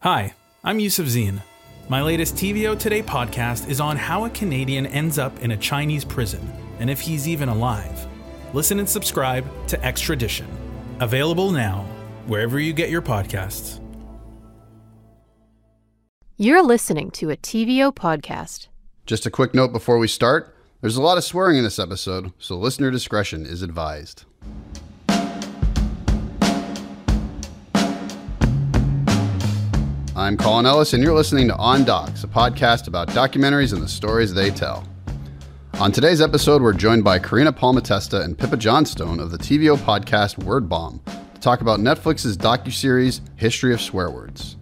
[0.00, 1.40] Hi, I'm Yusuf Zine.
[1.88, 6.04] My latest TVO Today podcast is on how a Canadian ends up in a Chinese
[6.04, 8.06] prison and if he's even alive.
[8.52, 10.46] Listen and subscribe to Extradition.
[11.00, 11.86] Available now,
[12.26, 13.80] wherever you get your podcasts.
[16.36, 18.68] You're listening to a TVO podcast.
[19.06, 22.32] Just a quick note before we start there's a lot of swearing in this episode,
[22.38, 24.24] so listener discretion is advised.
[30.16, 33.88] I'm Colin Ellis, and you're listening to On Docs, a podcast about documentaries and the
[33.88, 34.88] stories they tell.
[35.74, 40.42] On today's episode, we're joined by Karina Palmitesta and Pippa Johnstone of the TVO podcast
[40.42, 44.55] Word Bomb to talk about Netflix's docuseries History of Swear Words.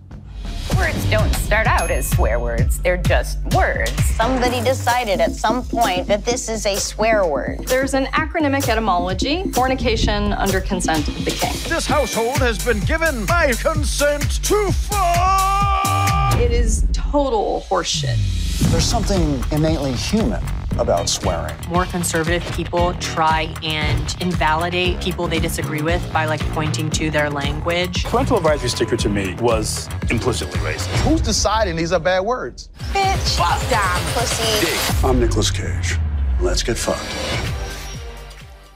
[0.76, 3.92] Words don't start out as swear words, they're just words.
[4.16, 7.66] Somebody decided at some point that this is a swear word.
[7.66, 11.52] There's an acronymic etymology fornication under consent of the king.
[11.68, 16.34] This household has been given my consent to fuck!
[16.40, 18.70] It is total horseshit.
[18.70, 20.42] There's something innately human
[20.78, 21.54] about swearing.
[21.68, 27.30] More conservative people try and invalidate people they disagree with by like pointing to their
[27.30, 28.04] language.
[28.04, 30.96] Parental advisory sticker to me was implicitly racist.
[31.00, 32.70] Who's deciding these are bad words?
[32.92, 34.66] Bitch, fuck, damn, pussy.
[34.66, 35.04] Dick.
[35.04, 35.98] I'm Nicolas Cage.
[36.40, 37.00] Let's get fucked.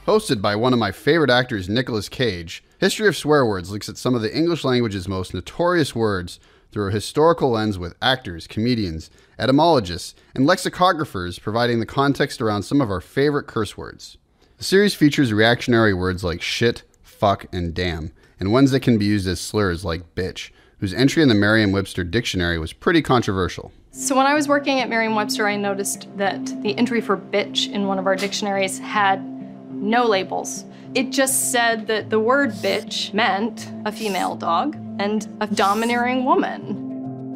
[0.05, 3.97] Hosted by one of my favorite actors, Nicolas Cage, History of Swear Words looks at
[3.97, 6.39] some of the English language's most notorious words
[6.71, 12.81] through a historical lens with actors, comedians, etymologists, and lexicographers providing the context around some
[12.81, 14.17] of our favorite curse words.
[14.57, 19.05] The series features reactionary words like shit, fuck, and damn, and ones that can be
[19.05, 23.71] used as slurs like bitch, whose entry in the Merriam Webster dictionary was pretty controversial.
[23.91, 27.71] So, when I was working at Merriam Webster, I noticed that the entry for bitch
[27.71, 29.23] in one of our dictionaries had
[29.71, 30.63] no labels.
[30.95, 36.88] It just said that the word bitch meant a female dog and a domineering woman.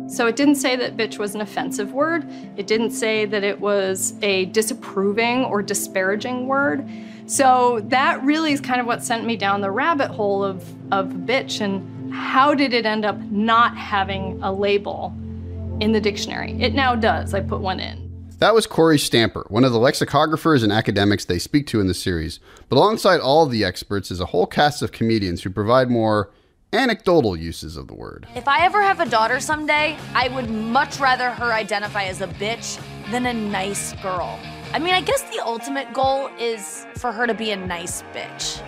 [0.08, 2.26] So it didn't say that bitch was an offensive word.
[2.58, 6.88] It didn't say that it was a disapproving or disparaging word.
[7.26, 10.62] So that really is kind of what sent me down the rabbit hole of,
[10.92, 15.14] of bitch and how did it end up not having a label
[15.80, 16.52] in the dictionary?
[16.62, 17.34] It now does.
[17.34, 18.04] I put one in.
[18.38, 21.94] That was Kory Stamper, one of the lexicographers and academics they speak to in the
[21.94, 22.40] series.
[22.68, 26.30] But alongside all of the experts is a whole cast of comedians who provide more
[26.74, 28.28] anecdotal uses of the word.
[28.36, 32.28] If I ever have a daughter someday, I would much rather her identify as a
[32.28, 34.40] bitch than a nice girl.
[34.74, 38.62] I mean, I guess the ultimate goal is for her to be a nice bitch.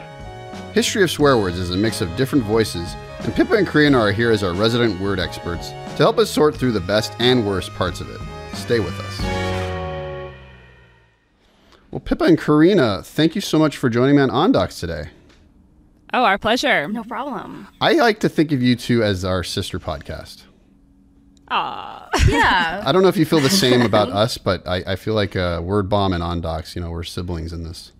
[0.74, 4.12] History of Swear Words is a mix of different voices, and Pippa and Karina are
[4.12, 7.74] here as our resident word experts to help us sort through the best and worst
[7.74, 8.22] parts of it.
[8.54, 10.32] Stay with us.
[11.92, 15.12] Well, Pippa and Karina, thank you so much for joining me on OnDocs today.
[16.16, 16.88] Oh, our pleasure.
[16.88, 17.68] No problem.
[17.82, 20.44] I like to think of you two as our sister podcast.
[21.50, 22.10] Aw.
[22.30, 22.84] Yeah.
[22.86, 25.36] I don't know if you feel the same about us, but I, I feel like
[25.36, 27.92] uh, Word Bomb and OnDocs, you know, we're siblings in this.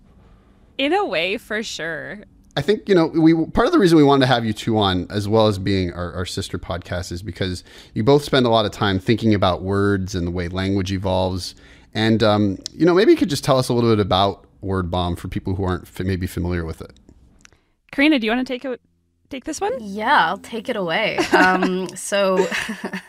[0.78, 2.22] In a way, for sure.
[2.56, 4.78] I think you know we part of the reason we wanted to have you two
[4.78, 8.48] on, as well as being our, our, sister podcast, is because you both spend a
[8.48, 11.54] lot of time thinking about words and the way language evolves.
[11.92, 14.90] And um, you know, maybe you could just tell us a little bit about Word
[14.90, 16.98] Bomb for people who aren't f- maybe familiar with it.
[17.96, 18.78] Karina, do you want to take it?
[19.30, 19.72] Take this one?
[19.80, 21.16] Yeah, I'll take it away.
[21.32, 22.46] Um, so,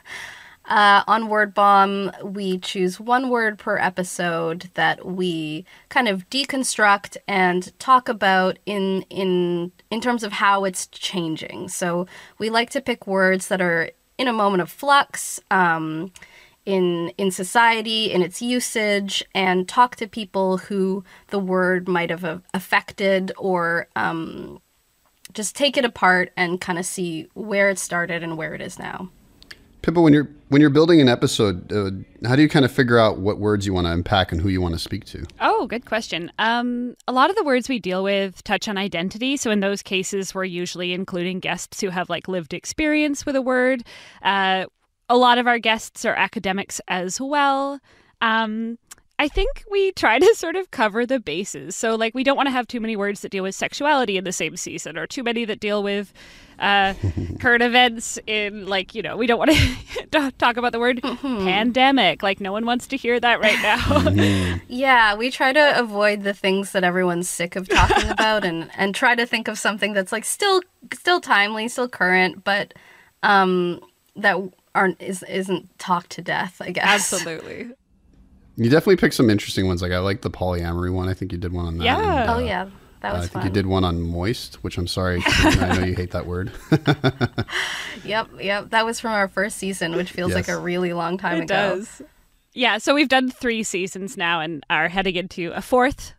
[0.66, 7.18] uh, on Word Bomb, we choose one word per episode that we kind of deconstruct
[7.28, 11.68] and talk about in in in terms of how it's changing.
[11.68, 15.42] So, we like to pick words that are in a moment of flux.
[15.52, 16.14] Um,
[16.66, 22.42] in in society in its usage and talk to people who the word might have
[22.54, 24.60] affected or um,
[25.34, 28.80] just take it apart and kind of see where it started and where it is
[28.80, 29.10] now.
[29.82, 31.92] Pippa, when you're when you're building an episode, uh,
[32.28, 34.50] how do you kind of figure out what words you want to unpack and who
[34.50, 35.26] you want to speak to?
[35.40, 36.32] Oh, good question.
[36.40, 39.82] Um, a lot of the words we deal with touch on identity, so in those
[39.82, 43.84] cases, we're usually including guests who have like lived experience with a word.
[44.22, 44.66] Uh,
[45.10, 47.80] a lot of our guests are academics as well.
[48.20, 48.78] Um,
[49.20, 51.76] I think we try to sort of cover the bases.
[51.76, 54.26] So, like, we don't want to have too many words that deal with sexuality in
[54.26, 56.14] the same season, or too many that deal with
[56.60, 56.94] uh,
[57.40, 58.20] current events.
[58.28, 59.52] In like, you know, we don't want
[60.12, 61.46] to talk about the word mm-hmm.
[61.46, 62.22] pandemic.
[62.22, 64.58] Like, no one wants to hear that right now.
[64.70, 68.94] Yeah, we try to avoid the things that everyone's sick of talking about, and and
[68.94, 70.62] try to think of something that's like still
[70.94, 72.74] still timely, still current, but
[73.24, 73.82] um,
[74.16, 74.38] that
[74.76, 76.62] aren't is isn't talked to death.
[76.62, 77.72] I guess absolutely.
[78.58, 79.82] You definitely picked some interesting ones.
[79.82, 81.08] Like I like the polyamory one.
[81.08, 81.84] I think you did one on that.
[81.86, 82.36] Yeah.
[82.36, 82.70] oh yeah.
[83.02, 83.46] That was I think fun.
[83.46, 85.22] you did one on moist, which I'm sorry.
[85.26, 86.52] I know you hate that word.
[88.04, 88.70] Yep, yep.
[88.70, 91.76] That was from our first season, which feels like a really long time It ago.
[91.78, 92.02] does.
[92.54, 96.14] Yeah, so we've done three seasons now and are heading into a fourth,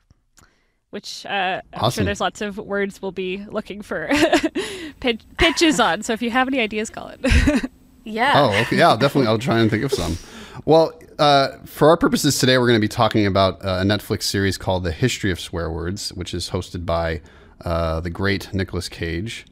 [0.91, 2.05] which uh, I'm sure Awesome.
[2.05, 4.09] there's lots of words we'll be looking for
[5.01, 6.03] pitch, pitches on.
[6.03, 7.71] So if you have any ideas, call it.
[8.05, 8.33] Yeah.
[8.37, 8.77] Oh, okay.
[8.77, 9.29] Yeah, definitely.
[9.29, 10.17] I'll try and think of some.
[10.65, 14.23] Well, uh, for our purposes today, we're going to be talking about uh, a Netflix
[14.25, 17.21] series called The History of Swear Words, which is hosted by
[17.65, 19.45] uh, the great Nicolas Cage.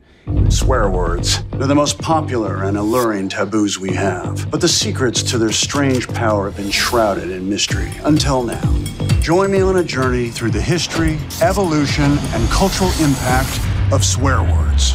[0.49, 1.43] Swear words.
[1.53, 4.51] They're the most popular and alluring taboos we have.
[4.51, 8.75] But the secrets to their strange power have been shrouded in mystery until now.
[9.21, 13.61] Join me on a journey through the history, evolution, and cultural impact
[13.93, 14.95] of swear words.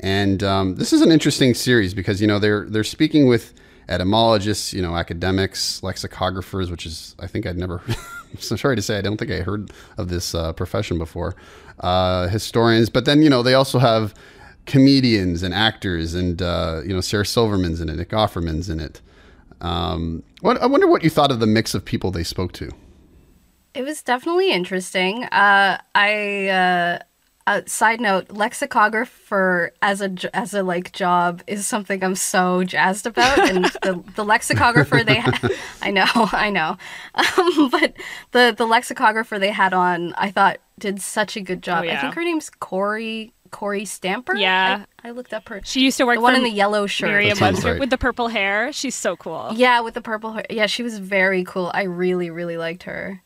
[0.00, 3.52] And um, this is an interesting series because you know they're they're speaking with
[3.88, 7.82] etymologists, you know, academics, lexicographers, which is I think I'd never.
[8.38, 11.36] so sorry to say, I don't think I heard of this uh, profession before.
[11.80, 14.14] Uh, historians, but then you know they also have
[14.64, 19.00] comedians and actors, and uh, you know Sarah Silverman's in it, Nick Offerman's in it.
[19.60, 22.70] Um, what I wonder what you thought of the mix of people they spoke to.
[23.74, 25.24] It was definitely interesting.
[25.24, 27.00] Uh, I
[27.46, 32.14] uh, uh, side note, lexicographer as a j- as a like job is something I'm
[32.14, 35.48] so jazzed about, and the, the lexicographer they ha-
[35.82, 36.76] I know I know,
[37.14, 37.94] um, but
[38.32, 41.82] the the lexicographer they had on I thought did such a good job.
[41.82, 41.98] Oh, yeah.
[41.98, 44.34] I think her name's Kory Kory Stamper.
[44.34, 44.84] Yeah.
[45.02, 45.60] I, I looked up her.
[45.64, 47.08] she used to work the one in the yellow shirt.
[47.08, 47.80] Merriam right.
[47.80, 48.72] with the purple hair.
[48.72, 49.52] She's so cool.
[49.54, 50.46] Yeah, with the purple hair.
[50.50, 51.70] Yeah, she was very cool.
[51.72, 53.22] I really really liked her.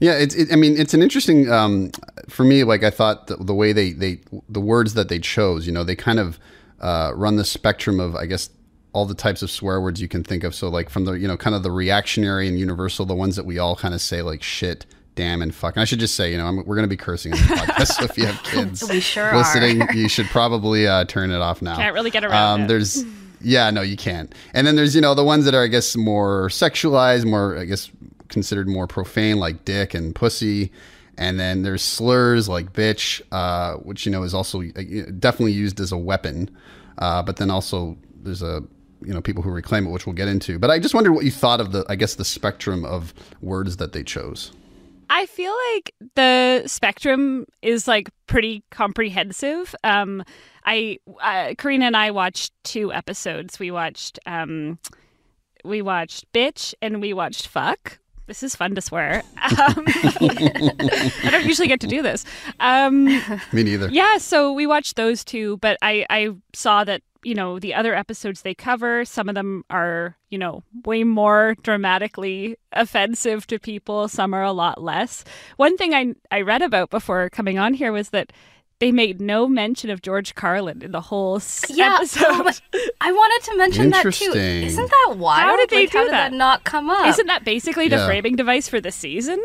[0.00, 0.34] Yeah, it's.
[0.34, 1.50] It, I mean, it's an interesting.
[1.50, 1.90] Um,
[2.28, 5.66] for me, like I thought the, the way they they the words that they chose.
[5.66, 6.38] You know, they kind of
[6.80, 8.50] uh, run the spectrum of I guess
[8.92, 10.54] all the types of swear words you can think of.
[10.54, 13.44] So like from the you know kind of the reactionary and universal, the ones that
[13.44, 14.86] we all kind of say like shit,
[15.16, 15.74] damn, and fuck.
[15.74, 17.44] And I should just say, you know, I'm, we're going to be cursing on the
[17.44, 17.86] podcast.
[17.88, 19.92] so if you have kids We sure listening, are.
[19.92, 21.76] you should probably uh, turn it off now.
[21.76, 22.68] Can't really get around it.
[22.68, 23.04] There's
[23.40, 24.34] yeah, no, you can't.
[24.54, 27.64] And then there's you know the ones that are I guess more sexualized, more I
[27.64, 27.90] guess
[28.28, 30.72] considered more profane, like dick and pussy.
[31.16, 34.82] And then there's slurs like bitch, uh, which you know is also uh,
[35.18, 36.50] definitely used as a weapon.
[36.98, 38.62] Uh, but then also there's a
[39.02, 40.58] you know people who reclaim it, which we'll get into.
[40.58, 43.76] But I just wondered what you thought of the I guess the spectrum of words
[43.76, 44.52] that they chose.
[45.10, 49.74] I feel like the spectrum is like pretty comprehensive.
[49.84, 50.24] Um,
[50.64, 53.58] I uh, Karina and I watched two episodes.
[53.58, 54.78] We watched um,
[55.64, 57.98] we watched bitch and we watched fuck.
[58.26, 59.22] This is fun to swear.
[59.42, 62.24] Um, I don't usually get to do this.
[62.58, 63.04] Um,
[63.52, 63.88] Me neither.
[63.90, 67.94] yeah, so we watched those two, but I I saw that you know the other
[67.94, 74.08] episodes they cover, some of them are you know way more dramatically offensive to people.
[74.08, 75.24] Some are a lot less.
[75.56, 78.32] One thing I I read about before coming on here was that
[78.80, 82.24] they made no mention of George Carlin in the whole s- Yeah, episode.
[82.28, 82.50] oh,
[83.00, 84.08] I wanted to mention that too.
[84.08, 84.62] Interesting.
[84.64, 85.42] Isn't that wild?
[85.42, 86.30] How did they Like, how do did that?
[86.30, 87.06] that not come up?
[87.06, 88.06] Isn't that basically the Yeah.
[88.06, 89.40] framing device for the season?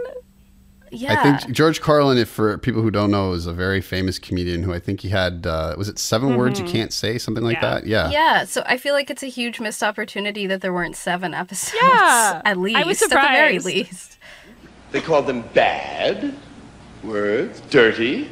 [0.92, 1.22] yeah.
[1.22, 4.64] I think George Carlin, if for people who don't know, is a very famous comedian
[4.64, 7.58] who I think he had uh, was it 7 words you can't say, something like
[7.62, 7.70] Yeah.
[7.76, 7.86] that.
[7.86, 8.10] Yeah.
[8.10, 11.76] yeah, so I feel like it's a huge missed opportunity that there weren't seven episodes.
[11.80, 12.80] Yeah, at least.
[12.80, 13.28] I was surprised.
[13.28, 14.18] At the very least.
[14.92, 16.34] They called them bad
[17.04, 18.32] words, dirty,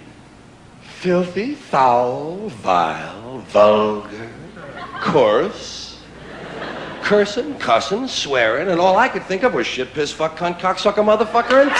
[1.07, 4.29] filthy, foul, vile, vulgar,
[4.99, 6.01] coarse,
[7.01, 10.95] cursing, cussing, swearing, and all I could think of was shit, piss, fuck, cunt, cocksucker,
[10.95, 11.71] motherfucker, and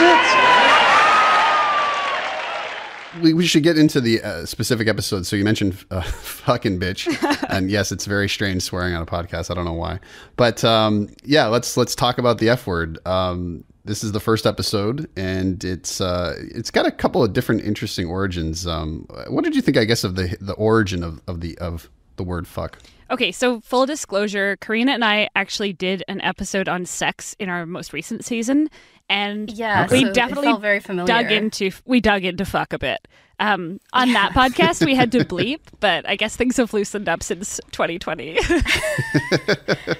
[3.11, 3.21] tits.
[3.21, 5.27] We, we should get into the uh, specific episodes.
[5.27, 7.05] So you mentioned uh, fucking bitch,
[7.49, 9.51] and yes, it's very strange swearing on a podcast.
[9.51, 9.99] I don't know why,
[10.37, 13.05] but um, yeah, let's let's talk about the f word.
[13.05, 17.63] Um, this is the first episode, and it's uh, it's got a couple of different
[17.63, 18.67] interesting origins.
[18.67, 19.77] Um, what did you think?
[19.77, 22.77] I guess of the the origin of, of the of the word fuck.
[23.09, 27.65] Okay, so full disclosure, Karina and I actually did an episode on sex in our
[27.65, 28.69] most recent season,
[29.09, 31.07] and Yeah, we so definitely very familiar.
[31.07, 33.07] dug into we dug into fuck a bit.
[33.39, 37.21] Um, on that podcast, we had to bleep, but I guess things have loosened up
[37.21, 38.39] since 2020.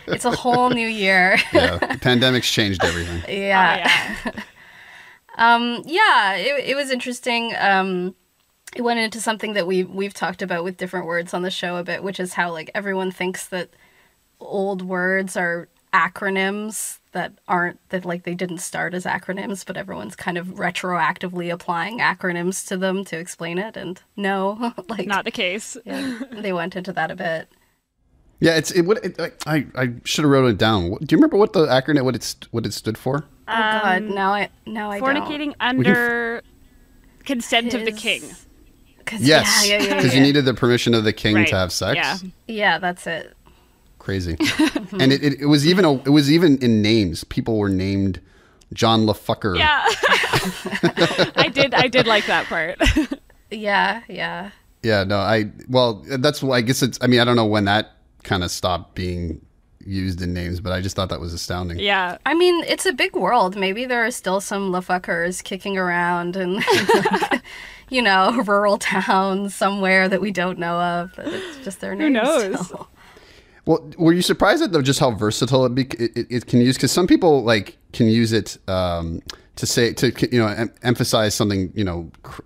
[0.08, 1.38] It's a whole new year.
[1.54, 3.22] Yeah, the pandemic's changed everything.
[3.30, 3.88] yeah.
[5.38, 7.54] um, yeah, it, it was interesting.
[7.60, 8.16] Um,
[8.76, 11.76] it went into something that we we've talked about with different words on the show
[11.78, 13.70] a bit, which is how like everyone thinks that
[14.40, 20.16] old words are acronyms that aren't that like they didn't start as acronyms, but everyone's
[20.16, 23.76] kind of retroactively applying acronyms to them to explain it.
[23.78, 25.78] And no, like Not the case.
[25.86, 27.50] yeah, they went into that a bit.
[28.40, 28.84] Yeah, it's it.
[28.84, 30.92] What it, I I should have wrote it down.
[31.02, 33.26] Do you remember what the acronym what it st- what it stood for?
[33.48, 35.08] Oh God, um, now I now I don't.
[35.16, 36.44] Fornicating under
[37.26, 38.22] consent of the His- king.
[39.20, 40.20] Yes, yeah, yeah, yeah, because yeah.
[40.20, 41.96] you needed the permission of the king Right, to have sex.
[41.96, 42.18] yeah.
[42.46, 43.37] Yeah, that's it.
[44.08, 44.38] Crazy.
[45.02, 47.26] and it, it, it was even a, it was even in names.
[47.26, 48.22] People were named
[48.72, 49.58] John LaFucker.
[49.58, 49.84] Yeah.
[51.36, 52.80] I did I did like that part.
[53.52, 54.52] Yeah, yeah.
[54.82, 56.98] Yeah, no, I well, that's why I guess it's.
[57.02, 59.42] I mean, I don't know when that kind of stopped being
[59.86, 61.80] used in names, but I just thought that was astounding.
[61.80, 62.18] yeah.
[62.26, 63.58] I mean, it's a big world.
[63.58, 66.62] Maybe there are still some lafuckers kicking around in,
[67.90, 71.12] you know, rural towns somewhere that we don't know of.
[71.16, 72.66] But it's just their Who knows?
[72.68, 72.90] still.
[73.68, 76.62] Well, were you surprised at though just how versatile it, be, it, it, it can
[76.62, 76.76] use?
[76.78, 79.22] Because some people like can use it um,
[79.58, 82.42] to say to you know em- emphasize something you know cr-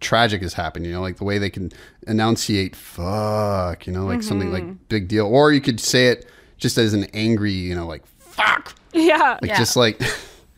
[0.00, 0.86] tragic has happened.
[0.86, 1.70] You know, like the way they can
[2.06, 6.26] enunciate "fuck," you know, like something like big deal, or you could say it
[6.56, 9.38] just as an angry, you know, like "fuck," Yeah.
[9.42, 9.58] like Yeah.
[9.58, 10.00] just like.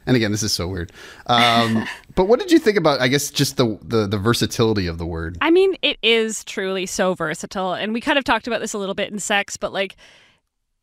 [0.06, 0.92] And again, this is so weird.
[1.28, 3.00] Um, but what did you think about?
[3.00, 5.36] I guess just the, the the versatility of the word.
[5.40, 7.72] I mean, it is truly so versatile.
[7.74, 9.96] And we kind of talked about this a little bit in sex, but like,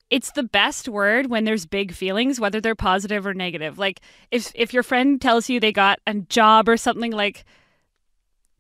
[0.10, 3.78] it's the best word when there's big feelings, whether they're positive or negative.
[3.78, 7.46] Like, if if your friend tells you they got a job or something, like,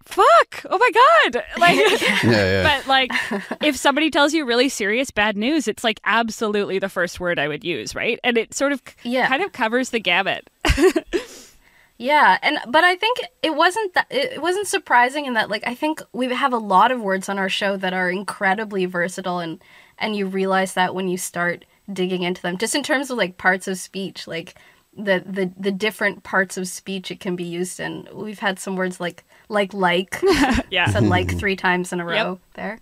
[0.05, 0.91] fuck, oh my
[1.33, 1.75] god, like.
[2.01, 2.63] Yeah, yeah.
[2.63, 3.11] But like,
[3.61, 7.47] if somebody tells you really serious bad news, it's like absolutely the first word I
[7.49, 8.17] would use, right?
[8.23, 9.27] And it sort of Yeah.
[9.27, 10.49] kind of covers the gamut.
[12.01, 15.75] Yeah, and but I think it wasn't that it wasn't surprising in that like I
[15.75, 19.61] think we have a lot of words on our show that are incredibly versatile and
[19.99, 23.37] and you realize that when you start digging into them just in terms of like
[23.37, 24.55] parts of speech like
[24.97, 28.07] the the the different parts of speech it can be used in.
[28.11, 30.19] We've had some words like like like
[30.71, 30.85] Yeah.
[30.91, 32.39] said like 3 times in a row Yep.
[32.55, 32.79] there.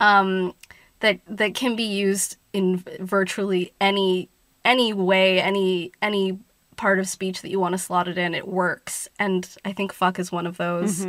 [0.00, 0.54] Um
[1.00, 4.28] that that can be used in virtually any
[4.64, 6.40] any way any any
[6.76, 9.92] part of speech that you want to slot it in it works and i think
[9.92, 11.06] fuck is one of those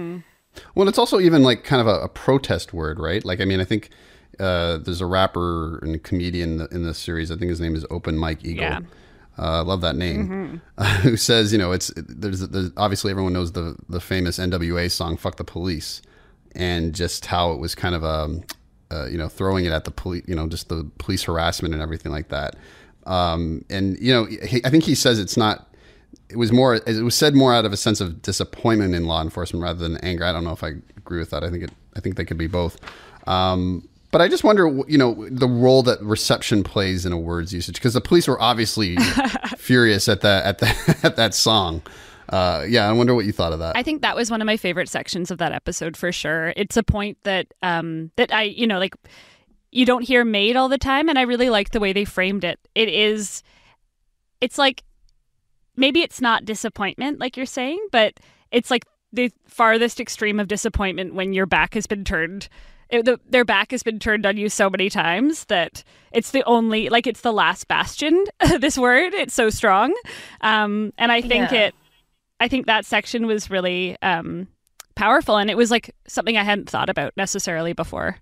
[0.75, 3.23] Well, it's also even like kind of a, a protest word, right?
[3.23, 3.89] Like, I mean, I think
[4.39, 7.31] uh, there's a rapper and comedian in the, in this series.
[7.31, 8.63] I think his name is Open Mike Eagle.
[8.63, 8.79] Yeah.
[9.37, 10.61] Uh, I love that name.
[11.03, 15.15] who says, you know, it's there's, there's obviously everyone knows the the famous NWA song
[15.15, 16.01] "Fuck the Police,"
[16.55, 18.43] and just how it was kind of um,
[18.91, 21.83] uh, you know, throwing it at the police, you know, just the police harassment and
[21.83, 22.55] everything like that.
[23.07, 25.63] Um, and you know, he, I think he says it's not.
[26.29, 26.75] It was more.
[26.75, 29.97] It was said more out of a sense of disappointment in law enforcement rather than
[29.97, 30.25] anger.
[30.25, 31.43] I don't know if I agree with that.
[31.43, 31.71] I think it.
[31.95, 32.77] I think they could be both.
[33.25, 37.53] Um, but I just wonder, you know, the role that reception plays in a word's
[37.53, 38.95] usage because the police were obviously
[39.57, 41.81] furious at that at that at that song.
[42.29, 43.77] Uh, yeah, I wonder what you thought of that.
[43.77, 46.53] I think that was one of my favorite sections of that episode for sure.
[46.57, 48.95] It's a point that um that I you know like
[49.71, 52.43] you don't hear made all the time and I really like the way they framed
[52.43, 52.59] it.
[52.75, 53.43] It is
[54.41, 54.83] it's like
[55.75, 58.13] maybe it's not disappointment like you're saying, but
[58.51, 62.49] it's like the farthest extreme of disappointment when your back has been turned
[62.89, 65.83] it, the, their back has been turned on you so many times that
[66.13, 68.25] it's the only like it's the last bastion
[68.59, 69.93] this word it's so strong
[70.41, 71.67] um and i think Yeah.
[71.67, 71.75] it
[72.39, 74.47] i think that section was really um
[74.95, 78.17] powerful and it was like something i hadn't thought about necessarily before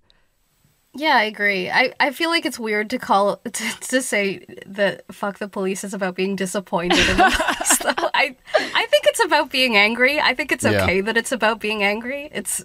[0.96, 1.70] yeah i agree.
[1.70, 5.84] I i feel like it's weird to call to, to say that fuck the police
[5.84, 7.22] is about being disappointed in the
[7.54, 8.08] police though.
[8.14, 8.36] I
[8.74, 10.20] i think it's about being angry.
[10.20, 10.82] I think it's Yeah.
[10.82, 12.28] okay that it's about being angry.
[12.32, 12.62] It's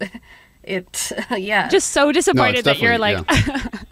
[0.63, 1.67] it yeah.
[1.69, 3.87] Just so disappointed that you're like definitely-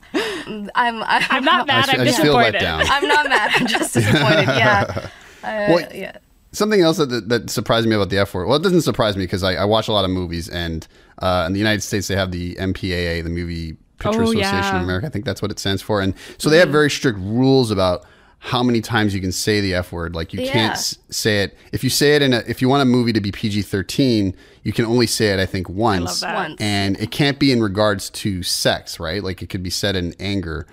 [0.76, 2.60] i'm i'm, i'm not mad I i'm just feel let disappointed.
[2.60, 2.82] down.
[2.90, 5.10] I'm not mad i'm just disappointed yeah.
[5.44, 6.18] Uh, Well, yeah.
[6.52, 8.48] Something else that, that surprised me about the F word.
[8.48, 10.88] Well, it doesn't surprise me because I, I watch a lot of movies, and
[11.22, 14.78] uh, in the United States they have the MPAA, the Movie Picture Oh, Association yeah.
[14.78, 15.08] of America.
[15.08, 18.06] I think that's what it stands for, and so they have very strict rules about
[18.42, 20.16] how many times you can say the F word.
[20.16, 20.52] Like you Yeah.
[20.54, 23.12] can't s- say it if you say it in a if you want a movie
[23.14, 26.34] to be PG thirteen, you can only say it I think once, that.
[26.36, 26.56] Once.
[26.62, 29.22] and it can't be in regards to sex, right?
[29.24, 30.66] Like it could be said in anger,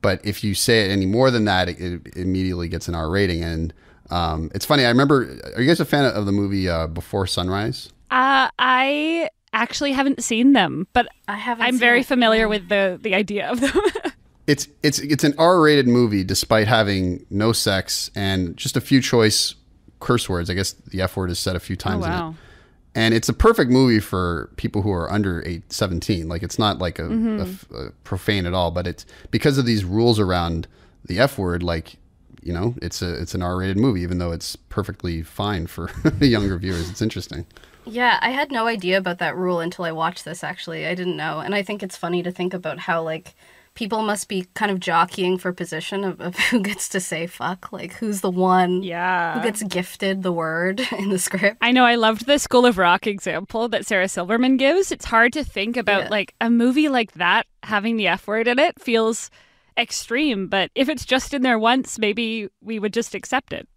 [0.00, 3.10] but if you say it any more than that, it, it immediately gets an R
[3.10, 3.44] rating.
[3.44, 3.74] And
[4.08, 4.86] um, it's funny.
[4.86, 5.38] I remember.
[5.54, 7.90] Are you guys a fan of the movie uh, Before Sunrise?
[8.10, 9.28] uh i
[9.60, 12.06] actually haven't seen them but i haven't i'm very it.
[12.06, 13.72] familiar with the the idea of them
[14.50, 19.54] It's it's it's an R-rated movie despite having no sex and just a few choice
[20.00, 20.50] curse words.
[20.50, 22.16] I guess the F word is said a few times in it.
[22.16, 22.34] Oh, wow.
[22.96, 26.28] And it's a perfect movie for people who are under eight, 17.
[26.28, 27.40] Like it's not like a, a mm-hmm.
[27.42, 30.66] f- a profane at all, but it's because of these rules around
[31.04, 31.62] the F word.
[31.62, 31.96] Like
[32.42, 36.26] you know, it's a it's an R-rated movie, even though it's perfectly fine for the
[36.26, 36.90] younger viewers.
[36.90, 37.46] It's interesting.
[37.90, 40.86] Yeah, I had no idea about that rule until I watched this actually.
[40.86, 41.40] I didn't know.
[41.40, 43.34] And I think it's funny to think about how like
[43.74, 47.72] people must be kind of jockeying for position of, of who gets to say fuck.
[47.72, 49.34] Like, who's the one yeah.
[49.34, 51.58] who gets gifted the word in the script.
[51.60, 54.92] I know I loved the School of Rock example that Sarah Silverman gives.
[54.92, 56.08] It's hard to think about Yeah.
[56.10, 59.30] like a movie like that having the F word in it feels
[59.78, 63.68] extreme, but if it's just in there once, maybe we would just accept it.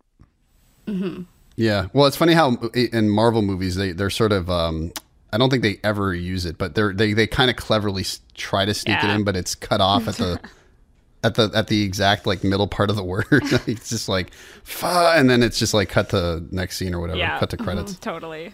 [0.88, 1.24] Mm-hmm.
[1.56, 1.88] Yeah.
[1.94, 4.92] Well, it's funny how in Marvel movies they they're sort of um
[5.32, 8.06] I don't think they ever use it, but they're they they kind of cleverly
[8.36, 9.12] try to sneak Yeah.
[9.12, 10.40] it in, but it's cut off at the
[11.24, 13.26] at the at the exact like middle part of the word.
[13.32, 14.34] it's just like
[14.64, 17.40] fa and then it's just like cut to next scene or whatever, yeah.
[17.40, 17.94] cut to credits.
[17.94, 18.54] Mhm, totally.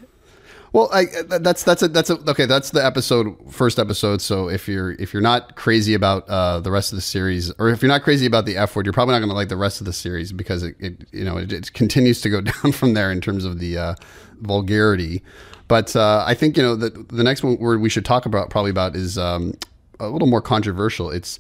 [0.71, 1.05] Well, I,
[1.39, 2.45] that's that's a that's a okay.
[2.45, 4.21] That's the episode, first episode.
[4.21, 7.69] So if you're if you're not crazy about uh, the rest of the series, or
[7.69, 9.57] if you're not crazy about the F word, you're probably not going to like the
[9.57, 12.71] rest of the series because it, it you know it, it continues to go down
[12.71, 13.95] from there in terms of the uh,
[14.41, 15.23] vulgarity.
[15.67, 18.51] But uh, I think you know the the next one word we should talk about
[18.51, 19.55] probably about is um,
[19.99, 21.09] a little more controversial.
[21.09, 21.39] It's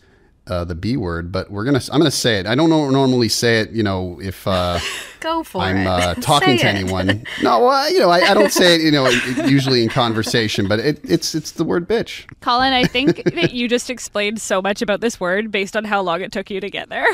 [0.49, 2.45] uh, the B word, but we're gonna I'm gonna say it.
[2.47, 3.71] I don't normally say it.
[3.71, 4.47] You know if.
[4.47, 4.79] Uh,
[5.21, 5.85] Go for I'm it.
[5.87, 6.75] uh, talking Say to it.
[6.75, 7.25] anyone.
[7.43, 9.09] No, well, you know, I, I don't say it, you know,
[9.45, 12.25] usually in conversation, but it, it's it's the word bitch.
[12.39, 16.01] Colin, I think that you just explained so much about this word based on how
[16.01, 17.07] long it took you to get there.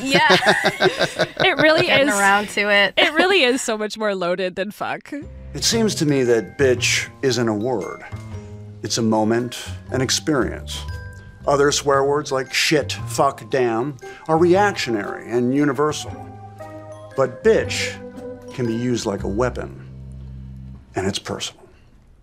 [0.00, 0.28] yeah.
[1.40, 2.94] it really Getting is around to it.
[2.96, 5.12] It really is so much more loaded than fuck.
[5.54, 8.04] It seems to me that bitch isn't a word,
[8.84, 9.60] it's a moment,
[9.90, 10.80] an experience.
[11.46, 13.96] Other swear words like shit, fuck, damn
[14.28, 16.10] are reactionary and universal.
[17.16, 17.96] But bitch
[18.54, 19.88] can be used like a weapon,
[20.94, 21.60] and it's personal.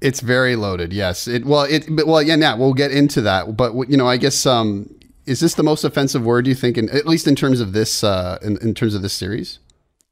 [0.01, 0.93] It's very loaded.
[0.93, 1.27] Yes.
[1.27, 2.35] It well it but, well yeah.
[2.35, 3.57] Now we'll get into that.
[3.57, 4.93] But you know, I guess um,
[5.25, 8.03] is this the most offensive word you think, in, at least in terms of this
[8.03, 9.59] uh, in, in terms of this series?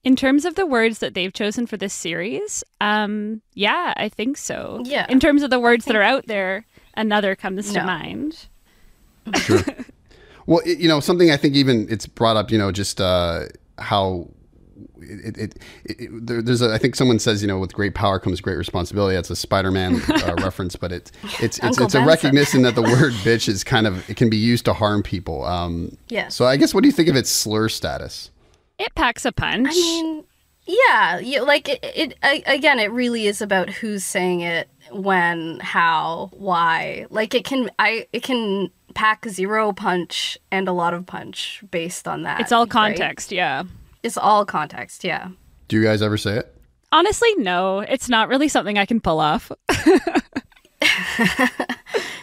[0.04, 4.38] In terms of the words that they've chosen for this series, um, yeah, I think
[4.38, 4.84] so.
[4.86, 5.08] Yeah.
[5.10, 8.48] In terms of the words that are out there, another comes to mind.
[9.36, 9.62] Sure.
[10.46, 12.52] well, it, you know, something I think even it's brought up.
[12.52, 13.46] You know, just uh,
[13.78, 14.30] how
[15.02, 17.96] it, it, it, it there, there's a, I think someone says you know with great
[17.96, 19.16] power comes great responsibility.
[19.16, 23.14] That's a Spider-Man uh, reference, but it, it's it's it's a recognition that the word
[23.24, 25.44] bitch is kind of it can be used to harm people.
[25.46, 26.30] Um, Yeah.
[26.30, 28.32] So I guess what do you think of its slur status?
[28.78, 29.70] It packs a punch.
[29.70, 30.24] I mean,
[30.66, 35.60] yeah, yeah like it, it I, again, it really is about who's saying it, when,
[35.60, 37.06] how, why.
[37.10, 42.08] Like it can, I it can pack zero punch and a lot of punch based
[42.08, 42.40] on that.
[42.42, 43.64] it's all context, yeah.
[44.02, 45.30] It's all context, yeah.
[45.68, 46.56] Do you guys ever say it?
[46.92, 47.80] Honestly, no.
[47.80, 49.52] It's not really something I can pull off.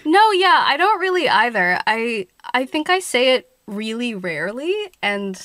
[0.04, 1.78] No, yeah, I don't really either.
[1.87, 5.40] I I think I say it really rarely and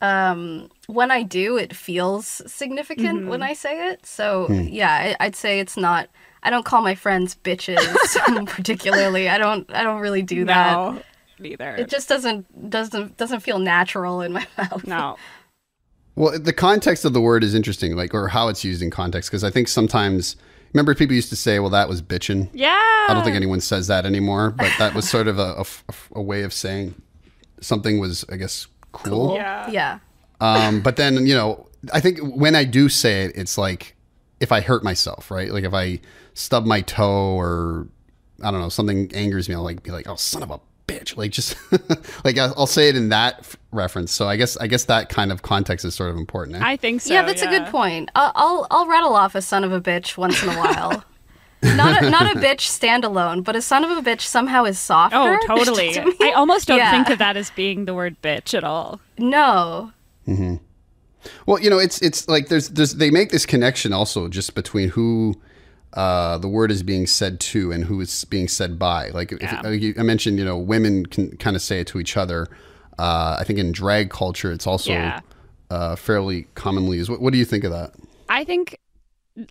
[0.00, 4.06] um when I do it feels significant when I say it.
[4.06, 6.08] So, yeah, I, I'd say it's not
[6.42, 7.76] I don't call my friends bitches
[8.46, 9.28] particularly.
[9.28, 10.72] I don't I don't really do that.
[10.72, 11.02] No,
[11.38, 11.76] neither.
[11.76, 14.86] It just doesn't doesn't doesn't feel natural in my mouth.
[14.86, 15.16] no.
[16.16, 19.30] Well, the context of the word is interesting, like or how it's used in context,
[19.30, 20.36] because I think sometimes
[20.74, 22.76] remember people used to say, "Well, that was bitchin'." Yeah.
[23.08, 25.64] I don't think anyone says that anymore, but that was sort of a
[26.14, 27.00] a way of saying
[27.60, 29.34] something was, I guess, cool.
[29.34, 29.70] Yeah.
[29.70, 29.98] Yeah.
[30.40, 33.94] Um, but then, you know, I think when I do say it, it's like
[34.40, 35.50] if I hurt myself, right?
[35.50, 36.00] Like if I
[36.34, 37.86] stub my toe or
[38.42, 41.16] I don't know, something angers me, I'll like be like, "Oh, son of a bitch!"
[41.16, 41.56] Like just
[42.24, 44.12] like I'll I'll say it in that f- reference.
[44.12, 46.56] So I guess I guess that kind of context is sort of important.
[46.56, 46.60] Eh?
[46.62, 47.12] I think so.
[47.12, 48.10] yeah, that's a good point.
[48.14, 51.04] I'll, I'll I'll rattle off a son of a bitch once in a while.
[51.62, 55.18] not a, not a bitch standalone, but a son of a bitch somehow is softer.
[55.18, 55.92] Oh, totally.
[55.92, 56.14] to.
[56.22, 56.90] I almost don't Yeah.
[56.90, 58.98] think of that as being the word bitch at all.
[59.18, 59.92] No.
[60.24, 60.56] hmm
[61.46, 64.90] Well, you know, it's it's like there's there's they make this connection also just between
[64.90, 65.34] who
[65.94, 69.08] uh, the word is being said to and who it's being said by.
[69.08, 69.68] Like, if, Yeah.
[69.70, 72.46] you- I mentioned, you know, women can kind of say it to each other.
[72.98, 75.20] Uh, I think in drag culture, it's also Yeah.
[75.68, 77.10] uh, fairly commonly used.
[77.10, 77.94] What, what do you think of that?
[78.28, 78.78] I think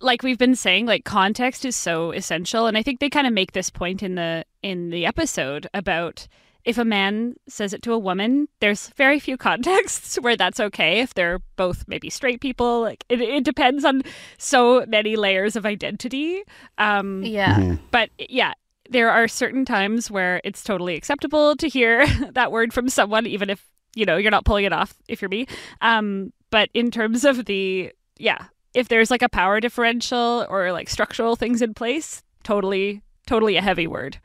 [0.00, 3.32] like we've been saying like context is so essential and I think they kind of
[3.32, 6.28] make this point in the in the episode about
[6.64, 11.00] if a man says it to a woman, there's very few contexts where that's okay
[11.00, 12.82] if they're both maybe straight people.
[12.82, 14.02] Like it, it depends on
[14.38, 16.42] so many layers of identity.
[16.78, 17.76] Um Yeah.
[17.90, 18.52] but yeah,
[18.88, 23.48] there are certain times where it's totally acceptable to hear that word from someone, even
[23.50, 24.94] if you know you're not pulling it off.
[25.08, 25.46] If you're me,
[25.80, 30.88] um, but in terms of the yeah, if there's like a power differential or like
[30.88, 34.18] structural things in place, totally, totally a heavy word.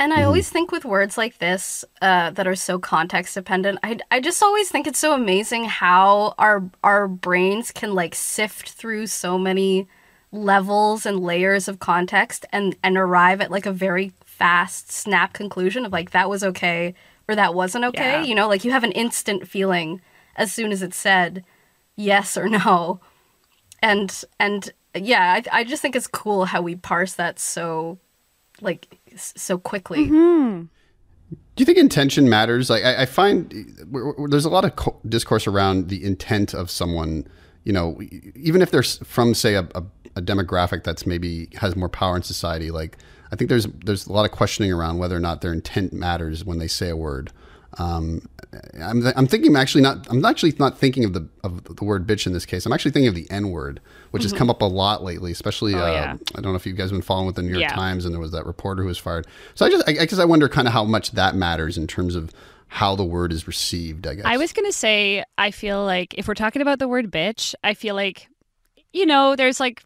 [0.00, 3.98] And I always think with words like this uh, that are so context dependent, I,
[4.12, 9.08] I just always think it's so amazing how our our brains can like sift through
[9.08, 9.88] so many
[10.30, 15.84] levels and layers of context and and arrive at like a very fast snap conclusion
[15.84, 16.94] of like that was okay
[17.28, 18.20] or that wasn't okay.
[18.20, 18.22] Yeah.
[18.22, 20.00] You know, like you have an instant feeling
[20.36, 21.44] as soon as it's said
[21.96, 23.00] yes or no.
[23.82, 27.98] And and yeah, I I just think it's cool how we parse that so
[28.60, 28.97] like
[29.36, 30.06] so quickly.
[30.06, 30.64] Mm-hmm.
[31.30, 32.70] Do you think intention matters?
[32.70, 36.54] Like, I, I find w- w- there's a lot of co- discourse around the intent
[36.54, 37.26] of someone.
[37.64, 38.00] You know,
[38.34, 39.82] even if they're from, say, a, a,
[40.16, 42.70] a demographic that's maybe has more power in society.
[42.70, 42.96] Like,
[43.30, 46.44] I think there's there's a lot of questioning around whether or not their intent matters
[46.44, 47.30] when they say a word.
[47.76, 48.22] Um,
[48.80, 50.06] I'm, I'm thinking actually not.
[50.10, 52.64] I'm actually not thinking of the of the word bitch in this case.
[52.64, 54.38] I'm actually thinking of the N word, which has Mhm.
[54.38, 55.30] come up a lot lately.
[55.32, 56.16] Especially, Oh, uh, yeah.
[56.34, 57.74] I don't know if you guys have been following with the New York Yeah.
[57.74, 59.26] Times, and there was that reporter who was fired.
[59.54, 61.86] So I just, I, I guess I wonder kind of how much that matters in
[61.86, 62.30] terms of
[62.68, 64.06] how the word is received.
[64.06, 64.24] I guess.
[64.24, 67.54] I was going to say, I feel like if we're talking about the word bitch,
[67.62, 68.28] I feel like,
[68.92, 69.82] you know, there's like,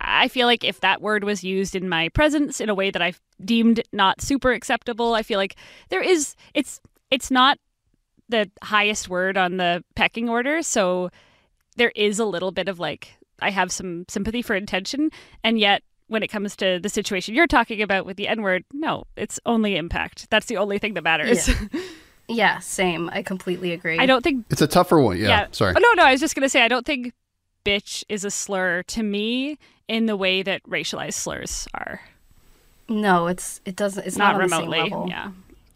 [0.00, 3.00] I feel like if that word was used in my presence in a way that
[3.02, 5.54] I deemed not super acceptable, I feel like
[5.90, 7.58] there is, it's, it's not
[8.28, 10.62] the highest word on the pecking order.
[10.62, 11.10] So
[11.76, 15.10] there is a little bit of like, I have some sympathy for intention.
[15.42, 18.64] And yet, when it comes to the situation you're talking about with the N word,
[18.72, 20.28] no, it's only impact.
[20.30, 21.48] That's the only thing that matters.
[21.48, 21.80] Yeah.
[22.30, 23.08] Yeah, same.
[23.10, 23.98] I completely agree.
[23.98, 25.16] I don't think It's a tougher one.
[25.16, 25.46] Yeah.
[25.50, 25.72] Sorry.
[25.74, 26.04] Oh, no, no.
[26.04, 27.14] I was just gonna say I don't think
[27.64, 29.56] bitch is a slur to me
[29.88, 32.02] in the way that racialized slurs are.
[32.86, 34.06] No, it's it doesn't.
[34.06, 35.06] It's Not not, on the same remotely, level.
[35.08, 35.30] yeah.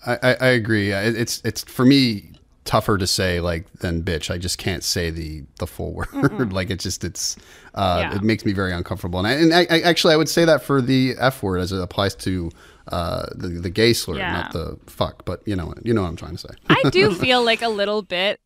[0.06, 0.90] I, I, I agree.
[0.92, 2.30] It's it's for me
[2.64, 4.30] tougher to say like than bitch.
[4.32, 6.08] I just can't say the the full word.
[6.08, 6.52] Mm-mm.
[6.52, 7.36] like it just it's
[7.74, 8.16] uh, Yeah.
[8.16, 9.18] it makes me very uncomfortable.
[9.18, 11.72] And I, and I, I actually I would say that for the f word as
[11.72, 12.50] it applies to
[12.88, 14.32] uh, the the gay slur, Yeah.
[14.32, 15.24] not the fuck.
[15.24, 16.54] But you know you know what I'm trying to say.
[16.68, 18.40] I do feel like a little bit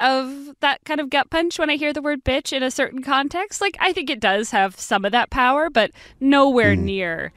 [0.00, 3.02] of that kind of gut punch when I hear the word bitch in a certain
[3.02, 3.60] context.
[3.60, 5.90] Like I think it does have some of that power, but
[6.20, 7.32] nowhere near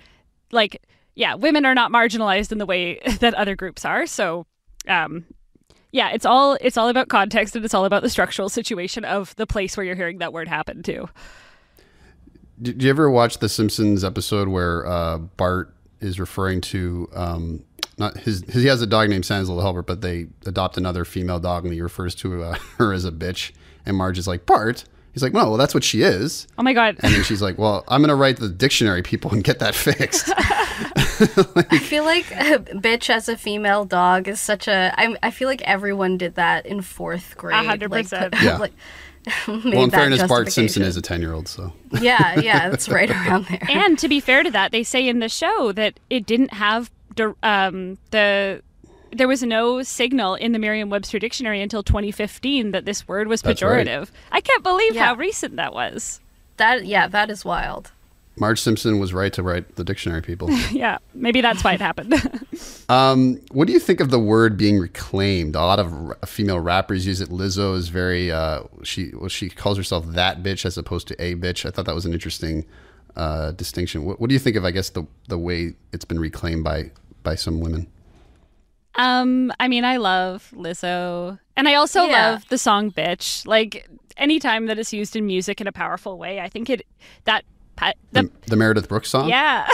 [0.51, 0.81] like
[1.17, 4.05] yeah, women are not marginalized in the way that other groups are.
[4.05, 4.45] So
[4.87, 5.25] um
[5.91, 9.35] yeah, it's all it's all about context and it's all about the structural situation of
[9.35, 11.09] the place where you're hearing that word happen too.
[12.61, 17.63] Did you ever watch the Simpsons episode where uh, Bart is referring to um,
[17.97, 18.63] not his, his?
[18.63, 21.73] He has a dog named Santa's Little Helper, but they adopt another female dog, and
[21.73, 23.51] he refers to uh, her as a bitch.
[23.85, 24.85] And Marge is like, Bart.
[25.13, 26.47] He's like, no, well, that's what she is.
[26.59, 26.97] Oh my god.
[27.01, 30.31] And then she's like, well, I'm gonna write the dictionary people and get that fixed.
[31.71, 34.93] I feel like bitch as a female dog is such a.
[34.97, 37.55] I, I feel like everyone did that in fourth grade.
[37.55, 38.33] A hundred like, percent.
[38.33, 38.57] put- Yeah.
[38.57, 38.73] like,
[39.47, 43.09] well, in fairness, Bart Simpson is a ten year old, so Yeah, yeah, that's right
[43.09, 43.59] around there.
[43.69, 46.89] And to be fair to that, they say in the show that it didn't have
[47.43, 48.61] um, the
[49.11, 53.61] there was no signal in the Merriam-Webster dictionary until 2015 that this word was That's
[53.61, 53.87] right.
[53.87, 54.09] pejorative.
[54.31, 55.05] I can't believe Yeah.
[55.07, 56.19] how recent that was.
[56.57, 57.91] That yeah, that is wild.
[58.39, 60.49] Marge Simpson was right to write the dictionary people.
[60.71, 62.13] yeah, maybe that's why it happened.
[62.89, 65.57] Um, what do you think of the word being reclaimed?
[65.57, 67.27] A lot of r- female rappers use it.
[67.27, 71.35] Lizzo is very uh, she well, she calls herself that bitch as opposed to a
[71.35, 71.65] bitch.
[71.65, 72.65] I thought that was an interesting
[73.17, 74.05] uh, distinction.
[74.05, 74.63] What, what do you think of?
[74.63, 76.91] I guess the the way it's been reclaimed by
[77.23, 77.87] by some women.
[78.95, 82.31] um, I mean, I love Lizzo, and I also Yeah.
[82.31, 86.39] love the song "Bitch." Like anytime that it's used in music in a powerful way,
[86.39, 86.87] I think it
[87.25, 89.29] that pa- the The, the Meredith Brooks song.
[89.29, 89.67] yeah,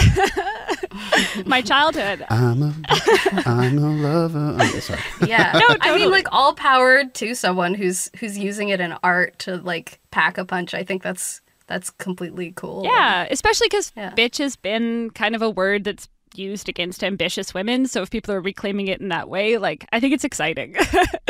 [1.45, 2.25] my childhood.
[2.29, 4.55] I'm a bitch, I'm a lover.
[4.57, 4.99] Oh, I'm sorry.
[5.27, 5.53] Yeah.
[5.53, 9.57] No, I mean like all power to someone who's who's using it in art to
[9.57, 10.73] like pack a punch.
[10.73, 12.83] I think that's that's completely cool.
[12.83, 14.13] Yeah, especially because Yeah.
[14.15, 17.85] bitch has been kind of a word that's used against ambitious women.
[17.87, 20.75] So if people are reclaiming it in that way, like I think it's exciting.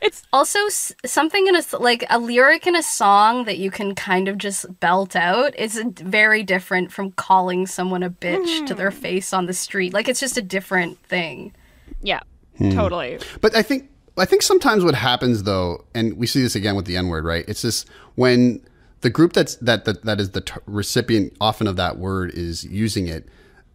[0.00, 0.58] it's Also,
[1.04, 4.66] something in a like a lyric in a song that you can kind of just
[4.80, 9.54] belt out is very different from calling someone a bitch to their face on the
[9.54, 9.92] street.
[9.92, 11.52] Like it's just a different thing.
[12.02, 12.20] yeah,
[12.58, 12.70] Hmm.
[12.70, 13.18] totally.
[13.40, 16.86] But I think I think sometimes what happens though, and we see this again with
[16.86, 17.44] the N word, right?
[17.48, 18.60] It's just when
[19.02, 22.64] the group that's that that, that is the t- recipient often of that word is
[22.64, 23.26] using it.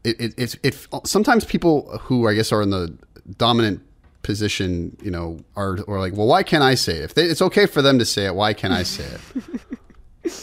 [0.04, 2.94] It it, it it sometimes people who I guess are in the
[3.38, 3.82] dominant
[4.24, 7.04] position, you know, are or like, well, why can't I say it?
[7.04, 9.22] If they, it's okay for them to say it, why can't I say it?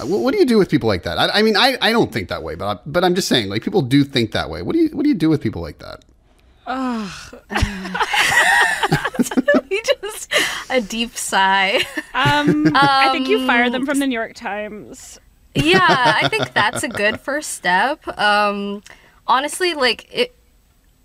[0.01, 1.19] What, what do you do with people like that?
[1.19, 3.49] I, I mean, I, I don't think that way, but I, but I'm just saying,
[3.49, 4.61] like people do think that way.
[4.61, 6.05] What do you what do you do with people like that?
[9.69, 10.33] he just
[10.71, 11.83] a deep sigh.
[12.15, 15.19] Um, I think you fire them Um, from the New York Times.
[15.55, 15.79] yeah,
[16.23, 18.07] I think that's a good first step.
[18.19, 18.83] Um,
[19.29, 20.35] honestly, like it,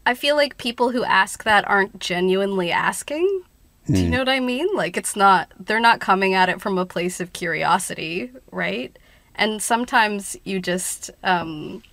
[0.05, 3.43] I feel like people who ask that aren't genuinely asking.
[3.87, 4.11] Do you Hmm.
[4.11, 4.67] know what I mean?
[4.75, 8.97] Like it's not they're not coming at it from a place of curiosity, right?
[9.35, 11.83] And sometimes you just um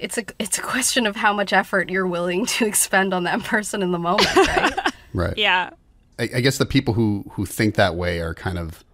[0.00, 3.44] it's a it's a question of how much effort you're willing to expend on that
[3.44, 4.92] person in the moment, right?
[5.14, 5.38] right.
[5.38, 5.70] Yeah.
[6.18, 8.84] I, I, guess the people who who think that way are kind of,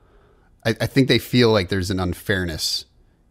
[0.65, 2.85] I, I think they feel like there's an unfairness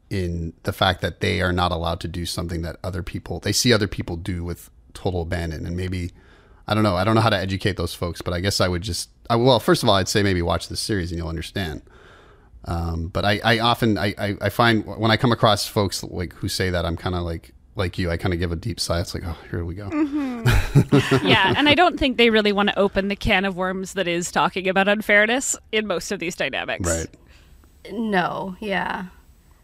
[0.10, 3.52] in the fact that they are not allowed to do something that other people they
[3.52, 5.66] see other people do with total abandon.
[5.66, 6.12] And maybe
[6.68, 6.96] I don't know.
[6.96, 9.36] I don't know how to educate those folks but I guess I would just I,
[9.36, 11.82] well first of all I'd say maybe watch this series and you'll understand.
[12.66, 16.48] Um, but I, I often I, I find when I come across folks like who
[16.50, 19.02] say that I'm kind of like like you I kind of give a deep sigh.
[19.02, 19.90] It's like oh here we go.
[19.90, 21.28] Mm-hmm.
[21.28, 24.08] yeah and I don't think they really want to open the can of worms that
[24.08, 26.90] is talking about unfairness in most of these dynamics.
[26.90, 27.08] Right.
[27.92, 29.06] No yeah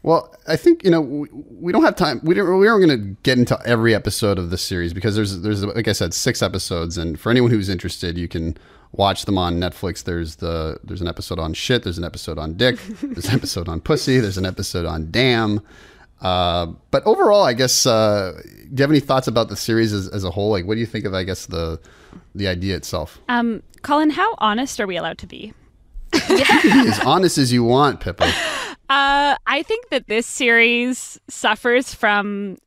[0.03, 2.19] well, I think you know we, we don't have time.
[2.23, 2.59] We don't.
[2.59, 5.87] We aren't going to get into every episode of this series because there's there's like
[5.87, 8.57] I said six episodes, and for anyone who's interested, you can
[8.91, 10.03] watch them on Netflix.
[10.03, 11.83] There's the there's an episode on shit.
[11.83, 12.77] There's an episode on dick.
[13.01, 14.19] there's an episode on pussy.
[14.19, 15.61] There's an episode on damn.
[16.21, 20.09] Uh, but overall, I guess uh, do you have any thoughts about the series as,
[20.09, 20.51] as a whole?
[20.51, 21.79] Like, what do you think of I guess the
[22.35, 23.21] the idea itself?
[23.29, 25.53] Um, Colin, how honest are we allowed to be?
[26.13, 28.31] as honest as you want, Pippa.
[28.93, 32.58] Uh, I think that this series suffers from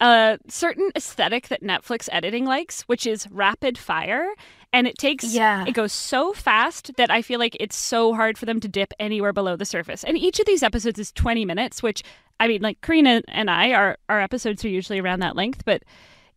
[0.00, 4.28] a certain aesthetic that Netflix editing likes, which is rapid fire.
[4.72, 5.64] And it takes, yeah.
[5.66, 8.94] it goes so fast that I feel like it's so hard for them to dip
[9.00, 10.04] anywhere below the surface.
[10.04, 12.04] And each of these episodes is 20 minutes, which,
[12.38, 15.82] I mean, like Karina and I, our, our episodes are usually around that length, but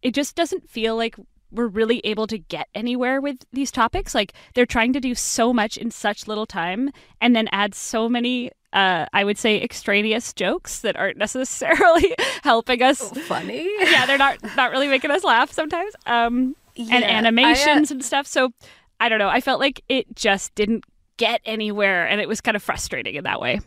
[0.01, 1.15] it just doesn't feel like
[1.51, 4.15] we're really able to get anywhere with these topics.
[4.15, 6.89] Like they're trying to do so much in such little time
[7.21, 12.81] and then add so many uh, I would say extraneous jokes that aren't necessarily helping
[12.81, 13.11] us.
[13.27, 13.69] Funny.
[13.79, 15.93] yeah, they're not not really making us laugh sometimes.
[16.05, 17.95] Um, yeah, and animations I, uh...
[17.95, 18.27] and stuff.
[18.27, 18.51] So
[18.99, 19.29] I don't know.
[19.29, 20.85] I felt like it just didn't
[21.17, 23.59] get anywhere, and it was kind of frustrating in that way.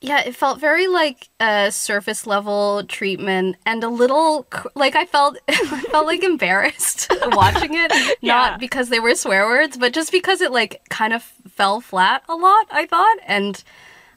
[0.00, 5.38] Yeah, it felt very like a surface level treatment and a little like I felt
[5.48, 8.34] I felt like embarrassed watching it yeah.
[8.34, 12.22] not because they were swear words but just because it like kind of fell flat
[12.28, 13.64] a lot I thought and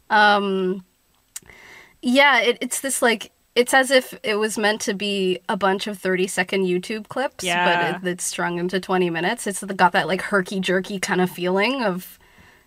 [0.09, 0.83] um
[2.01, 5.87] yeah, it, it's this like it's as if it was meant to be a bunch
[5.87, 7.99] of 30 second YouTube clips, yeah.
[7.99, 9.47] but it, it's strung into 20 minutes.
[9.47, 12.19] It's got that like herky jerky kind of feeling of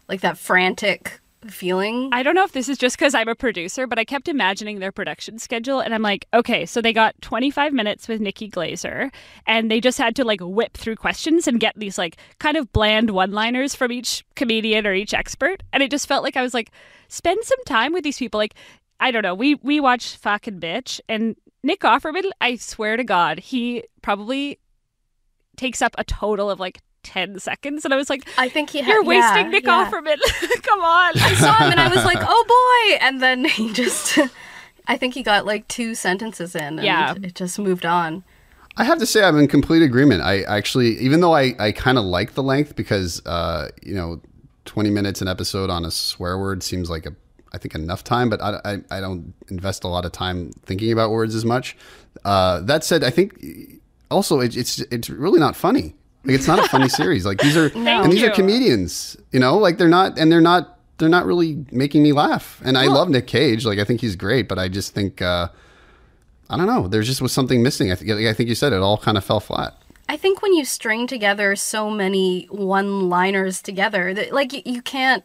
[0.08, 2.10] like that frantic feeling.
[2.12, 4.78] I don't know if this is just because I'm a producer, but I kept imagining
[4.78, 9.10] their production schedule, and I'm like, okay, so they got 25 minutes with Nikki Glazer,
[9.46, 12.72] and they just had to like whip through questions and get these like kind of
[12.72, 16.54] bland one-liners from each comedian or each expert, and it just felt like I was
[16.54, 16.70] like,
[17.08, 18.38] spend some time with these people.
[18.38, 18.54] Like,
[18.98, 23.38] I don't know, we we watched fucking bitch, and Nick Offerman, I swear to God,
[23.38, 24.58] he probably
[25.56, 28.80] takes up a total of like 10 seconds and I was like I think he
[28.80, 29.90] ha- You're wasting yeah, Nick yeah.
[29.90, 30.18] Offerman.
[30.62, 31.12] Come on.
[31.16, 34.18] I saw him and I was like, "Oh boy." And then he just
[34.86, 37.14] I think he got like two sentences in and yeah.
[37.22, 38.24] it just moved on.
[38.76, 40.22] I have to say I'm in complete agreement.
[40.22, 44.20] I actually even though I I kind of like the length because uh you know
[44.66, 47.14] 20 minutes an episode on a swear word seems like a
[47.52, 50.92] I think enough time, but I, I, I don't invest a lot of time thinking
[50.92, 51.76] about words as much.
[52.24, 53.42] Uh, that said, I think
[54.10, 55.94] also it, it's it's really not funny.
[56.24, 57.24] Like it's not a funny series.
[57.24, 58.02] Like these are no.
[58.02, 61.64] and these are comedians, you know, like they're not and they're not they're not really
[61.70, 62.60] making me laugh.
[62.64, 65.48] And I love Nick Cage, like I think he's great, but I just think uh
[66.50, 67.92] I don't know, there just was something missing.
[67.92, 69.80] I think I think you said it all kind of fell flat.
[70.08, 75.24] I think when you string together so many one-liners together, that like you, you can't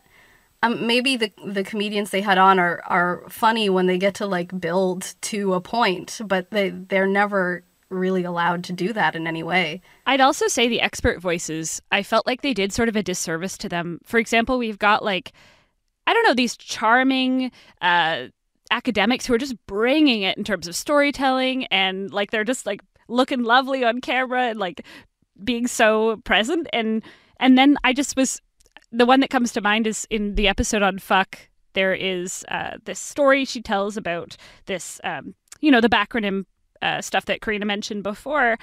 [0.61, 4.25] um, maybe the the comedians they had on are are funny when they get to
[4.25, 7.63] like build to a point, but they they're never
[7.95, 9.81] really allowed to do that in any way.
[10.05, 13.57] I'd also say the expert voices, I felt like they did sort of a disservice
[13.59, 13.99] to them.
[14.03, 15.31] For example, we've got like,
[16.07, 18.25] I don't know, these charming uh,
[18.71, 22.81] academics who are just bringing it in terms of storytelling and like they're just like
[23.07, 24.85] looking lovely on camera and like
[25.43, 26.67] being so present.
[26.73, 27.03] And
[27.39, 28.41] and then I just was
[28.91, 31.37] the one that comes to mind is in the episode on fuck.
[31.73, 36.45] There is uh, this story she tells about this, um, you know, the backronym
[36.81, 38.57] uh, stuff that Karina mentioned before,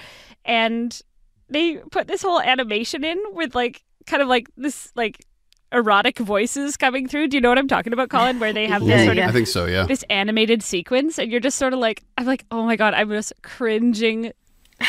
[0.45, 1.01] and
[1.49, 5.25] they put this whole animation in with like kind of like this like
[5.71, 7.27] erotic voices coming through.
[7.27, 8.39] Do you know what I'm talking about, Colin?
[8.39, 9.23] Where they have yeah, this sort yeah.
[9.25, 9.85] of I think so, yeah.
[9.85, 13.09] This animated sequence, and you're just sort of like, I'm like, oh my god, I'm
[13.09, 14.31] just cringing,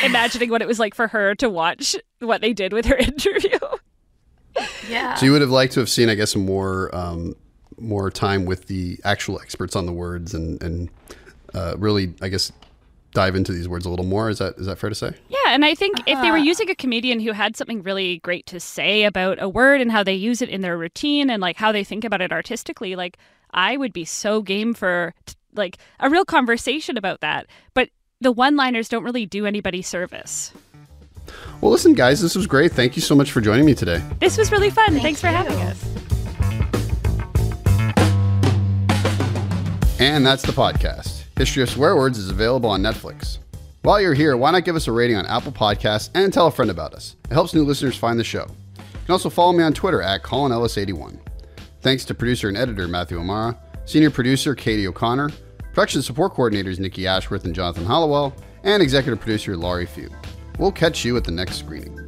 [0.04, 3.58] imagining what it was like for her to watch what they did with her interview.
[4.88, 5.14] yeah.
[5.14, 7.34] So you would have liked to have seen, I guess, more um,
[7.78, 10.90] more time with the actual experts on the words and and
[11.54, 12.52] uh, really, I guess,
[13.14, 14.28] dive into these words a little more.
[14.28, 15.12] Is that is that fair to say?
[15.28, 16.04] Yeah, and I think uh-huh.
[16.08, 16.44] if they were Uh-huh.
[16.44, 20.02] using a comedian who had something really great to say about a word and how
[20.02, 23.16] they use it in their routine and like how they think about it artistically, like
[23.52, 27.46] I would be so game for t- like a real conversation about that.
[27.72, 27.88] But
[28.20, 30.52] the one liners don't really do anybody service.
[31.60, 32.72] Well, listen, guys, this was great.
[32.72, 34.02] Thank you so much for joining me today.
[34.20, 34.98] This was really fun.
[35.00, 35.82] Thanks for having us.
[40.00, 41.13] And that's the podcast.
[41.36, 43.38] History of Swear Words is available on Netflix.
[43.82, 46.50] While you're here, why not give us a rating on Apple Podcasts and tell a
[46.50, 47.16] friend about us?
[47.28, 48.46] It helps new listeners find the show.
[48.76, 51.18] You can also follow me on Twitter at ColinEllis81.
[51.80, 55.30] Thanks to producer and editor Matthew O'Mara, senior producer Katie O'Connor,
[55.72, 60.08] production support coordinators Nikki Ashworth and Jonathan Hollowell, and executive producer Laurie Few.
[60.60, 62.03] We'll catch you at the next screening.